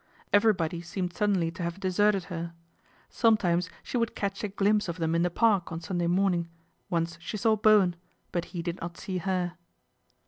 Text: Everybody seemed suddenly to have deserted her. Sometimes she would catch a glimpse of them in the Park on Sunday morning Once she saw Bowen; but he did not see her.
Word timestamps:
Everybody 0.33 0.81
seemed 0.81 1.13
suddenly 1.13 1.51
to 1.51 1.61
have 1.61 1.79
deserted 1.79 2.23
her. 2.23 2.53
Sometimes 3.11 3.69
she 3.83 3.97
would 3.97 4.15
catch 4.15 4.43
a 4.43 4.47
glimpse 4.47 4.87
of 4.89 4.97
them 4.97 5.13
in 5.13 5.21
the 5.21 5.29
Park 5.29 5.71
on 5.71 5.79
Sunday 5.79 6.07
morning 6.07 6.49
Once 6.89 7.19
she 7.21 7.37
saw 7.37 7.55
Bowen; 7.55 7.95
but 8.31 8.45
he 8.45 8.63
did 8.63 8.81
not 8.81 8.97
see 8.97 9.19
her. 9.19 9.57